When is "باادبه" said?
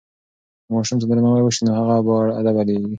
2.07-2.61